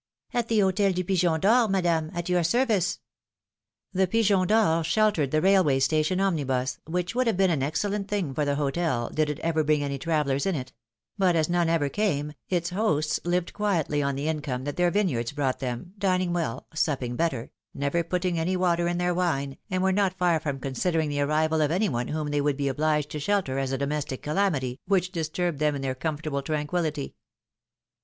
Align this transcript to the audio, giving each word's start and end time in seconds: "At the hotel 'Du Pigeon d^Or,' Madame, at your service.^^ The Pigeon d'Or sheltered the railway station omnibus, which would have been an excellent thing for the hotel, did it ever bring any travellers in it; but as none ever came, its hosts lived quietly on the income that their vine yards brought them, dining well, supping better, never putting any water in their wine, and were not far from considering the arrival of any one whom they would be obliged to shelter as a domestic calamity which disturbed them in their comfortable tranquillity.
"At 0.33 0.47
the 0.47 0.61
hotel 0.61 0.91
'Du 0.91 1.03
Pigeon 1.03 1.39
d^Or,' 1.41 1.69
Madame, 1.69 2.09
at 2.15 2.27
your 2.27 2.43
service.^^ 2.43 2.97
The 3.93 4.07
Pigeon 4.07 4.47
d'Or 4.47 4.83
sheltered 4.83 5.29
the 5.29 5.43
railway 5.43 5.79
station 5.79 6.19
omnibus, 6.19 6.79
which 6.85 7.13
would 7.13 7.27
have 7.27 7.37
been 7.37 7.51
an 7.51 7.61
excellent 7.61 8.07
thing 8.07 8.33
for 8.33 8.43
the 8.43 8.55
hotel, 8.55 9.11
did 9.13 9.29
it 9.29 9.37
ever 9.41 9.63
bring 9.63 9.83
any 9.83 9.99
travellers 9.99 10.47
in 10.47 10.55
it; 10.55 10.73
but 11.19 11.35
as 11.35 11.49
none 11.49 11.69
ever 11.69 11.87
came, 11.87 12.33
its 12.49 12.71
hosts 12.71 13.19
lived 13.25 13.53
quietly 13.53 14.01
on 14.01 14.15
the 14.15 14.27
income 14.27 14.63
that 14.63 14.75
their 14.75 14.89
vine 14.89 15.07
yards 15.07 15.33
brought 15.33 15.59
them, 15.59 15.93
dining 15.99 16.33
well, 16.33 16.65
supping 16.73 17.15
better, 17.15 17.51
never 17.75 18.03
putting 18.03 18.39
any 18.39 18.57
water 18.57 18.87
in 18.87 18.97
their 18.97 19.13
wine, 19.13 19.55
and 19.69 19.83
were 19.83 19.91
not 19.91 20.17
far 20.17 20.39
from 20.39 20.59
considering 20.59 21.09
the 21.09 21.21
arrival 21.21 21.61
of 21.61 21.69
any 21.69 21.87
one 21.89 22.07
whom 22.07 22.29
they 22.31 22.41
would 22.41 22.57
be 22.57 22.67
obliged 22.67 23.11
to 23.11 23.19
shelter 23.19 23.59
as 23.59 23.71
a 23.71 23.77
domestic 23.77 24.23
calamity 24.23 24.79
which 24.87 25.11
disturbed 25.11 25.59
them 25.59 25.75
in 25.75 25.83
their 25.83 25.93
comfortable 25.93 26.41
tranquillity. 26.41 27.13